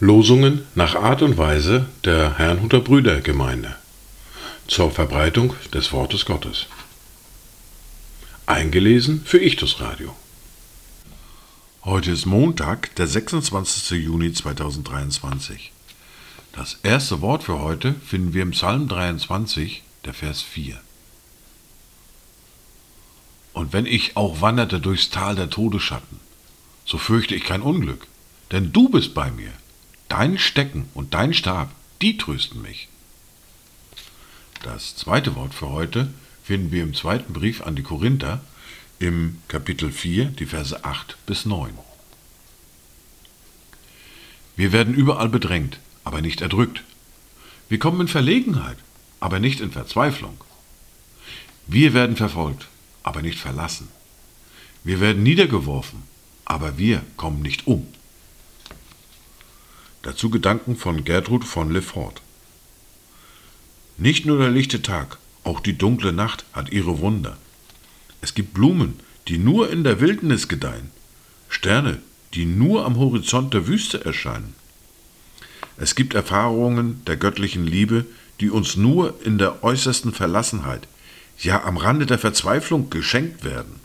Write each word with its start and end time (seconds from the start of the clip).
Losungen 0.00 0.66
nach 0.74 0.96
Art 0.96 1.22
und 1.22 1.38
Weise 1.38 1.86
der 2.04 2.38
Herrnhuter 2.38 2.80
Brüdergemeinde 2.80 3.76
zur 4.66 4.90
Verbreitung 4.90 5.54
des 5.72 5.92
Wortes 5.92 6.24
Gottes. 6.24 6.66
Eingelesen 8.46 9.22
für 9.24 9.38
Ichtus 9.38 9.80
Radio. 9.80 10.16
Heute 11.84 12.10
ist 12.10 12.26
Montag, 12.26 12.94
der 12.96 13.06
26. 13.06 14.02
Juni 14.02 14.32
2023. 14.32 15.72
Das 16.52 16.78
erste 16.82 17.20
Wort 17.20 17.44
für 17.44 17.60
heute 17.60 17.94
finden 18.04 18.34
wir 18.34 18.42
im 18.42 18.50
Psalm 18.50 18.88
23, 18.88 19.82
der 20.04 20.14
Vers 20.14 20.42
4. 20.42 20.80
Und 23.58 23.72
wenn 23.72 23.86
ich 23.86 24.16
auch 24.16 24.40
wanderte 24.40 24.78
durchs 24.78 25.10
Tal 25.10 25.34
der 25.34 25.50
Todesschatten, 25.50 26.20
so 26.84 26.96
fürchte 26.96 27.34
ich 27.34 27.42
kein 27.42 27.60
Unglück, 27.60 28.06
denn 28.52 28.70
du 28.70 28.88
bist 28.88 29.14
bei 29.14 29.32
mir. 29.32 29.50
Dein 30.08 30.38
Stecken 30.38 30.88
und 30.94 31.12
dein 31.12 31.34
Stab, 31.34 31.72
die 32.00 32.16
trösten 32.16 32.62
mich. 32.62 32.86
Das 34.62 34.94
zweite 34.94 35.34
Wort 35.34 35.54
für 35.54 35.70
heute 35.70 36.14
finden 36.44 36.70
wir 36.70 36.84
im 36.84 36.94
zweiten 36.94 37.32
Brief 37.32 37.62
an 37.62 37.74
die 37.74 37.82
Korinther 37.82 38.42
im 39.00 39.38
Kapitel 39.48 39.90
4, 39.90 40.26
die 40.26 40.46
Verse 40.46 40.84
8 40.84 41.16
bis 41.26 41.44
9. 41.44 41.76
Wir 44.54 44.70
werden 44.70 44.94
überall 44.94 45.28
bedrängt, 45.28 45.80
aber 46.04 46.20
nicht 46.20 46.42
erdrückt. 46.42 46.84
Wir 47.68 47.80
kommen 47.80 48.02
in 48.02 48.08
Verlegenheit, 48.08 48.78
aber 49.18 49.40
nicht 49.40 49.58
in 49.58 49.72
Verzweiflung. 49.72 50.44
Wir 51.66 51.92
werden 51.92 52.14
verfolgt, 52.14 52.68
aber 53.02 53.22
nicht 53.22 53.38
verlassen. 53.38 53.88
Wir 54.84 55.00
werden 55.00 55.22
niedergeworfen, 55.22 56.02
aber 56.44 56.78
wir 56.78 57.02
kommen 57.16 57.42
nicht 57.42 57.66
um. 57.66 57.86
Dazu 60.02 60.30
Gedanken 60.30 60.76
von 60.76 61.04
Gertrud 61.04 61.44
von 61.44 61.70
Lefort. 61.70 62.22
Nicht 63.96 64.26
nur 64.26 64.38
der 64.38 64.50
lichte 64.50 64.80
Tag, 64.80 65.18
auch 65.44 65.60
die 65.60 65.76
dunkle 65.76 66.12
Nacht 66.12 66.44
hat 66.52 66.70
ihre 66.70 67.00
Wunder. 67.00 67.36
Es 68.20 68.34
gibt 68.34 68.54
Blumen, 68.54 69.00
die 69.26 69.38
nur 69.38 69.70
in 69.70 69.84
der 69.84 70.00
Wildnis 70.00 70.48
gedeihen, 70.48 70.90
Sterne, 71.48 72.00
die 72.34 72.46
nur 72.46 72.84
am 72.84 72.96
Horizont 72.96 73.54
der 73.54 73.66
Wüste 73.66 74.04
erscheinen. 74.04 74.54
Es 75.76 75.94
gibt 75.94 76.14
Erfahrungen 76.14 77.02
der 77.06 77.16
göttlichen 77.16 77.66
Liebe, 77.66 78.06
die 78.40 78.50
uns 78.50 78.76
nur 78.76 79.14
in 79.24 79.38
der 79.38 79.64
äußersten 79.64 80.12
Verlassenheit, 80.12 80.86
ja 81.44 81.64
am 81.64 81.76
Rande 81.76 82.06
der 82.06 82.18
Verzweiflung 82.18 82.90
geschenkt 82.90 83.44
werden. 83.44 83.80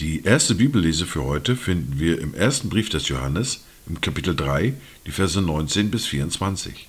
Die 0.00 0.24
erste 0.24 0.54
Bibellese 0.54 1.04
für 1.04 1.24
heute 1.24 1.56
finden 1.56 1.98
wir 1.98 2.20
im 2.20 2.32
ersten 2.34 2.70
Brief 2.70 2.88
des 2.88 3.08
Johannes, 3.08 3.64
im 3.86 4.00
Kapitel 4.00 4.34
3, 4.34 4.72
die 5.04 5.10
Verse 5.10 5.40
19 5.40 5.90
bis 5.90 6.06
24. 6.06 6.88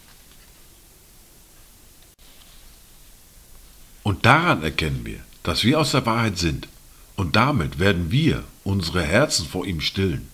Und 4.03 4.25
daran 4.25 4.63
erkennen 4.63 5.01
wir, 5.03 5.19
dass 5.43 5.63
wir 5.63 5.79
aus 5.79 5.91
der 5.91 6.05
Wahrheit 6.05 6.37
sind, 6.37 6.69
und 7.17 7.35
damit 7.35 7.79
werden 7.79 8.11
wir 8.11 8.45
unsere 8.63 9.03
Herzen 9.03 9.45
vor 9.45 9.65
ihm 9.65 9.81
stillen. 9.81 10.29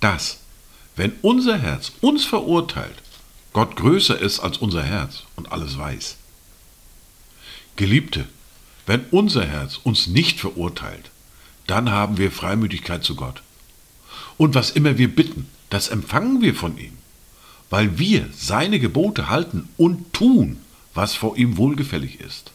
Dass, 0.00 0.38
wenn 0.94 1.12
unser 1.22 1.58
Herz 1.58 1.92
uns 2.00 2.24
verurteilt, 2.24 3.02
Gott 3.52 3.74
größer 3.74 4.18
ist 4.18 4.38
als 4.38 4.58
unser 4.58 4.84
Herz 4.84 5.24
und 5.34 5.50
alles 5.50 5.76
weiß. 5.76 6.17
Geliebte, 7.78 8.26
wenn 8.86 9.04
unser 9.12 9.46
Herz 9.46 9.78
uns 9.84 10.08
nicht 10.08 10.40
verurteilt, 10.40 11.12
dann 11.68 11.90
haben 11.90 12.18
wir 12.18 12.32
Freimütigkeit 12.32 13.04
zu 13.04 13.14
Gott. 13.14 13.42
Und 14.36 14.56
was 14.56 14.72
immer 14.72 14.98
wir 14.98 15.14
bitten, 15.14 15.46
das 15.70 15.86
empfangen 15.88 16.42
wir 16.42 16.56
von 16.56 16.76
ihm, 16.76 16.98
weil 17.70 17.96
wir 17.96 18.28
seine 18.36 18.80
Gebote 18.80 19.28
halten 19.28 19.68
und 19.76 20.12
tun, 20.12 20.58
was 20.92 21.14
vor 21.14 21.36
ihm 21.36 21.56
wohlgefällig 21.56 22.18
ist. 22.20 22.50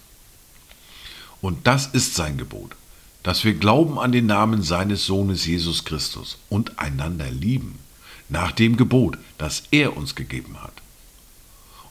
Und 1.40 1.68
das 1.68 1.88
ist 1.88 2.16
sein 2.16 2.38
Gebot, 2.38 2.76
dass 3.24 3.46
wir 3.46 3.54
glauben 3.54 4.00
an 4.00 4.12
den 4.12 4.26
Namen 4.26 4.62
seines 4.62 5.06
Sohnes 5.06 5.46
Jesus 5.46 5.86
Christus 5.86 6.38
und 6.50 6.80
einander 6.80 7.32
lieben, 7.32 7.80
nach 8.28 8.52
dem 8.52 8.76
Gebot, 8.76 9.18
das 9.38 9.64
er 9.72 9.96
uns 9.96 10.16
gegeben 10.16 10.62
hat. 10.62 10.74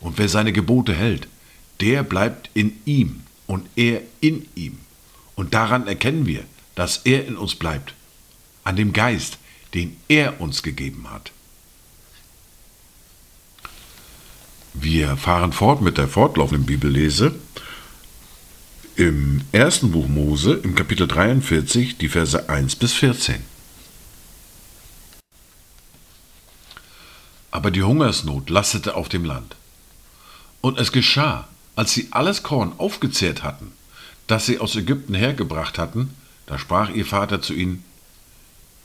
Und 0.00 0.18
wer 0.18 0.28
seine 0.28 0.52
Gebote 0.52 0.92
hält, 0.94 1.28
der 1.82 2.04
bleibt 2.04 2.48
in 2.54 2.80
ihm 2.84 3.22
und 3.46 3.68
er 3.76 4.02
in 4.20 4.48
ihm. 4.54 4.78
Und 5.34 5.52
daran 5.52 5.88
erkennen 5.88 6.26
wir, 6.26 6.44
dass 6.76 6.98
er 6.98 7.26
in 7.26 7.36
uns 7.36 7.56
bleibt, 7.56 7.94
an 8.62 8.76
dem 8.76 8.92
Geist, 8.92 9.38
den 9.74 9.96
er 10.08 10.40
uns 10.40 10.62
gegeben 10.62 11.10
hat. 11.10 11.32
Wir 14.74 15.16
fahren 15.16 15.52
fort 15.52 15.82
mit 15.82 15.98
der 15.98 16.08
fortlaufenden 16.08 16.66
Bibellese 16.66 17.34
im 18.94 19.42
ersten 19.50 19.90
Buch 19.90 20.06
Mose 20.06 20.54
im 20.62 20.74
Kapitel 20.74 21.08
43, 21.08 21.98
die 21.98 22.08
Verse 22.08 22.48
1 22.48 22.76
bis 22.76 22.92
14. 22.92 23.42
Aber 27.50 27.70
die 27.70 27.82
Hungersnot 27.82 28.48
lastete 28.50 28.94
auf 28.94 29.08
dem 29.08 29.24
Land. 29.24 29.56
Und 30.60 30.78
es 30.78 30.92
geschah, 30.92 31.48
als 31.76 31.92
sie 31.92 32.08
alles 32.10 32.42
Korn 32.42 32.72
aufgezehrt 32.78 33.42
hatten, 33.42 33.72
das 34.26 34.46
sie 34.46 34.58
aus 34.58 34.76
Ägypten 34.76 35.14
hergebracht 35.14 35.78
hatten, 35.78 36.14
da 36.46 36.58
sprach 36.58 36.90
ihr 36.90 37.06
Vater 37.06 37.40
zu 37.40 37.54
ihnen, 37.54 37.84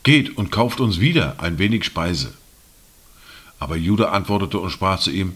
Geht 0.04 0.36
und 0.36 0.50
kauft 0.50 0.80
uns 0.80 1.00
wieder 1.00 1.40
ein 1.40 1.58
wenig 1.58 1.84
Speise. 1.84 2.32
Aber 3.58 3.76
Judah 3.76 4.12
antwortete 4.12 4.58
und 4.58 4.70
sprach 4.70 5.00
zu 5.00 5.10
ihm, 5.10 5.34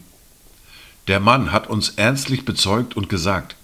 Der 1.09 1.21
Mann 1.21 1.53
hat 1.53 1.69
uns 1.69 1.91
ernstlich 1.91 2.45
bezeugt 2.45 2.97
und 2.97 3.09
gesagt, 3.09 3.57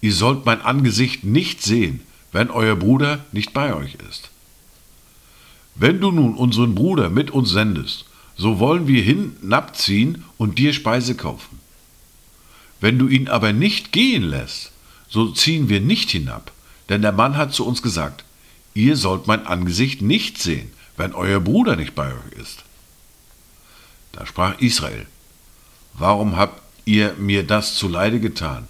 Ihr 0.00 0.12
sollt 0.12 0.46
mein 0.46 0.62
Angesicht 0.62 1.24
nicht 1.24 1.62
sehen, 1.62 2.00
wenn 2.32 2.50
euer 2.50 2.76
Bruder 2.76 3.24
nicht 3.32 3.52
bei 3.52 3.74
euch 3.74 3.96
ist. 4.08 4.30
Wenn 5.74 6.00
du 6.00 6.10
nun 6.10 6.34
unseren 6.34 6.74
Bruder 6.74 7.10
mit 7.10 7.30
uns 7.30 7.50
sendest, 7.50 8.04
so 8.36 8.58
wollen 8.58 8.86
wir 8.86 9.02
hinabziehen 9.02 10.24
und 10.36 10.58
dir 10.58 10.72
Speise 10.72 11.16
kaufen. 11.16 11.57
Wenn 12.80 12.98
du 12.98 13.08
ihn 13.08 13.28
aber 13.28 13.52
nicht 13.52 13.92
gehen 13.92 14.22
lässt, 14.22 14.72
so 15.08 15.30
ziehen 15.30 15.68
wir 15.68 15.80
nicht 15.80 16.10
hinab, 16.10 16.52
denn 16.88 17.02
der 17.02 17.12
Mann 17.12 17.36
hat 17.36 17.52
zu 17.52 17.66
uns 17.66 17.82
gesagt, 17.82 18.24
ihr 18.74 18.96
sollt 18.96 19.26
mein 19.26 19.46
Angesicht 19.46 20.02
nicht 20.02 20.38
sehen, 20.38 20.70
wenn 20.96 21.14
euer 21.14 21.40
Bruder 21.40 21.76
nicht 21.76 21.94
bei 21.94 22.12
euch 22.12 22.32
ist. 22.40 22.64
Da 24.12 24.26
sprach 24.26 24.58
Israel, 24.58 25.06
warum 25.94 26.36
habt 26.36 26.62
ihr 26.84 27.14
mir 27.18 27.46
das 27.46 27.74
zuleide 27.74 28.20
getan, 28.20 28.66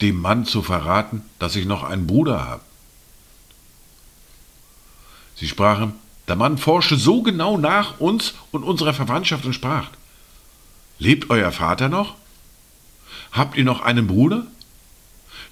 dem 0.00 0.20
Mann 0.20 0.44
zu 0.44 0.62
verraten, 0.62 1.22
dass 1.38 1.56
ich 1.56 1.66
noch 1.66 1.82
einen 1.82 2.06
Bruder 2.06 2.44
habe? 2.44 2.62
Sie 5.36 5.48
sprachen, 5.48 5.94
der 6.28 6.36
Mann 6.36 6.58
forschte 6.58 6.96
so 6.96 7.22
genau 7.22 7.58
nach 7.58 7.98
uns 8.00 8.34
und 8.52 8.62
unserer 8.62 8.94
Verwandtschaft 8.94 9.44
und 9.44 9.54
sprach, 9.54 9.88
lebt 10.98 11.30
euer 11.30 11.50
Vater 11.50 11.88
noch? 11.88 12.14
Habt 13.32 13.56
ihr 13.56 13.64
noch 13.64 13.80
einen 13.80 14.06
Bruder? 14.06 14.46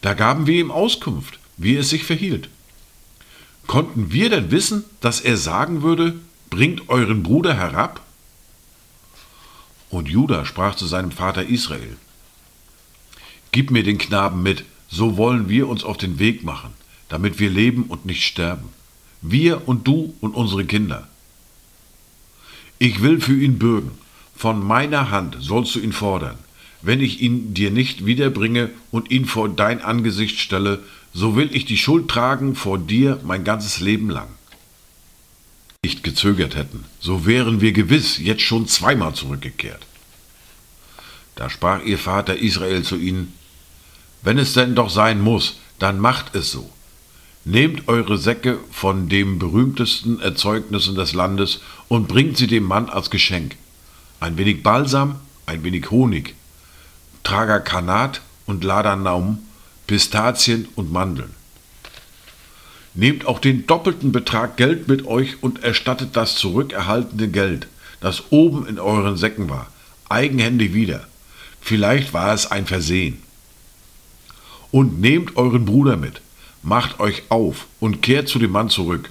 Da 0.00 0.14
gaben 0.14 0.46
wir 0.46 0.60
ihm 0.60 0.70
Auskunft 0.70 1.40
wie 1.60 1.76
es 1.76 1.90
sich 1.90 2.04
verhielt. 2.04 2.48
Konnten 3.66 4.12
wir 4.12 4.30
denn 4.30 4.50
wissen, 4.50 4.84
dass 5.00 5.20
er 5.20 5.36
sagen 5.36 5.82
würde, 5.82 6.18
bringt 6.48 6.88
euren 6.88 7.22
Bruder 7.22 7.54
herab? 7.54 8.00
Und 9.90 10.08
Judah 10.08 10.46
sprach 10.46 10.74
zu 10.74 10.86
seinem 10.86 11.10
Vater 11.12 11.44
Israel, 11.44 11.98
Gib 13.52 13.70
mir 13.70 13.82
den 13.82 13.98
Knaben 13.98 14.42
mit, 14.42 14.64
so 14.88 15.18
wollen 15.18 15.50
wir 15.50 15.68
uns 15.68 15.84
auf 15.84 15.98
den 15.98 16.18
Weg 16.18 16.44
machen, 16.44 16.72
damit 17.10 17.38
wir 17.38 17.50
leben 17.50 17.84
und 17.84 18.06
nicht 18.06 18.24
sterben, 18.24 18.70
wir 19.20 19.68
und 19.68 19.86
du 19.86 20.14
und 20.20 20.34
unsere 20.34 20.64
Kinder. 20.64 21.08
Ich 22.78 23.02
will 23.02 23.20
für 23.20 23.38
ihn 23.38 23.58
bürgen, 23.58 23.90
von 24.34 24.66
meiner 24.66 25.10
Hand 25.10 25.36
sollst 25.40 25.74
du 25.74 25.80
ihn 25.80 25.92
fordern, 25.92 26.38
wenn 26.82 27.00
ich 27.00 27.20
ihn 27.20 27.54
dir 27.54 27.70
nicht 27.70 28.06
wiederbringe 28.06 28.70
und 28.90 29.10
ihn 29.10 29.26
vor 29.26 29.48
dein 29.48 29.82
Angesicht 29.82 30.38
stelle, 30.38 30.82
so 31.12 31.36
will 31.36 31.50
ich 31.52 31.64
die 31.64 31.76
Schuld 31.76 32.08
tragen 32.08 32.54
vor 32.54 32.78
dir 32.78 33.20
mein 33.24 33.44
ganzes 33.44 33.80
Leben 33.80 34.10
lang. 34.10 34.28
Nicht 35.82 36.02
gezögert 36.02 36.56
hätten, 36.56 36.84
so 37.00 37.26
wären 37.26 37.60
wir 37.60 37.72
gewiss 37.72 38.18
jetzt 38.18 38.42
schon 38.42 38.66
zweimal 38.66 39.14
zurückgekehrt. 39.14 39.86
Da 41.36 41.48
sprach 41.48 41.82
ihr 41.84 41.98
Vater 41.98 42.36
Israel 42.36 42.82
zu 42.82 42.96
ihnen, 42.96 43.32
wenn 44.22 44.38
es 44.38 44.52
denn 44.52 44.74
doch 44.74 44.90
sein 44.90 45.20
muss, 45.20 45.58
dann 45.78 45.98
macht 45.98 46.34
es 46.34 46.50
so. 46.50 46.70
Nehmt 47.46 47.88
eure 47.88 48.18
Säcke 48.18 48.58
von 48.70 49.08
den 49.08 49.38
berühmtesten 49.38 50.20
Erzeugnissen 50.20 50.94
des 50.94 51.14
Landes 51.14 51.60
und 51.88 52.06
bringt 52.06 52.36
sie 52.36 52.46
dem 52.46 52.64
Mann 52.64 52.90
als 52.90 53.08
Geschenk. 53.08 53.56
Ein 54.20 54.36
wenig 54.36 54.62
Balsam, 54.62 55.16
ein 55.46 55.64
wenig 55.64 55.90
Honig, 55.90 56.34
Tragerkanat 57.30 58.22
und 58.46 58.64
Ladanaum, 58.64 59.38
Pistazien 59.86 60.66
und 60.74 60.90
Mandeln. 60.90 61.32
Nehmt 62.94 63.24
auch 63.24 63.38
den 63.38 63.68
doppelten 63.68 64.10
Betrag 64.10 64.56
Geld 64.56 64.88
mit 64.88 65.06
euch 65.06 65.40
und 65.40 65.62
erstattet 65.62 66.16
das 66.16 66.34
zurückerhaltene 66.34 67.28
Geld, 67.28 67.68
das 68.00 68.32
oben 68.32 68.66
in 68.66 68.80
euren 68.80 69.16
Säcken 69.16 69.48
war, 69.48 69.68
eigenhändig 70.08 70.74
wieder. 70.74 71.06
Vielleicht 71.60 72.12
war 72.12 72.34
es 72.34 72.50
ein 72.50 72.66
Versehen. 72.66 73.22
Und 74.72 75.00
nehmt 75.00 75.36
euren 75.36 75.64
Bruder 75.64 75.96
mit, 75.96 76.22
macht 76.64 76.98
euch 76.98 77.22
auf 77.28 77.68
und 77.78 78.02
kehrt 78.02 78.26
zu 78.26 78.40
dem 78.40 78.50
Mann 78.50 78.70
zurück. 78.70 79.08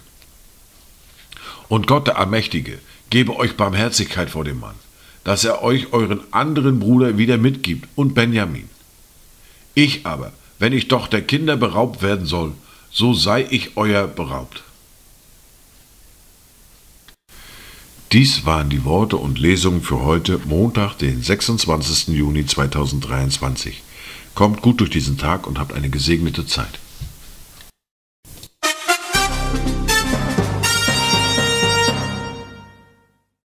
Und 1.69 1.88
Gott 1.88 2.07
der 2.07 2.18
Allmächtige 2.18 2.80
gebe 3.10 3.38
euch 3.38 3.56
Barmherzigkeit 3.56 4.30
vor 4.30 4.44
dem 4.44 4.60
Mann, 4.60 4.75
dass 5.24 5.44
er 5.44 5.62
euch 5.63 5.94
euren 5.94 6.21
anderen 6.31 6.80
Bruder 6.80 7.18
wieder 7.18 7.38
mitgibt 7.38 7.88
und 7.95 8.13
Benjamin. 8.13 8.69
Ich 9.75 10.06
aber, 10.06 10.31
wenn 10.60 10.74
ich 10.74 10.88
doch 10.88 11.07
der 11.07 11.21
Kinder 11.21 11.57
beraubt 11.57 12.01
werden 12.01 12.25
soll, 12.25 12.54
so 12.92 13.13
sei 13.13 13.45
ich 13.50 13.77
euer 13.77 14.07
beraubt. 14.07 14.63
Dies 18.12 18.44
waren 18.44 18.69
die 18.71 18.86
Worte 18.86 19.18
und 19.18 19.38
Lesungen 19.38 19.83
für 19.83 20.01
heute, 20.01 20.39
Montag, 20.45 20.98
den 20.98 21.21
26. 21.21 22.07
Juni 22.07 22.44
2023. 22.44 23.83
Kommt 24.33 24.63
gut 24.63 24.80
durch 24.80 24.89
diesen 24.89 25.19
Tag 25.19 25.45
und 25.45 25.60
habt 25.60 25.74
eine 25.74 25.89
gesegnete 25.89 26.48
Zeit. 26.48 26.80